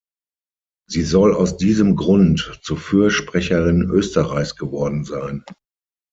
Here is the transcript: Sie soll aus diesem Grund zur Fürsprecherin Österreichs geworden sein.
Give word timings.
Sie 0.89 1.03
soll 1.03 1.31
aus 1.35 1.57
diesem 1.57 1.95
Grund 1.95 2.57
zur 2.63 2.77
Fürsprecherin 2.77 3.87
Österreichs 3.91 4.55
geworden 4.55 5.03
sein. 5.05 5.43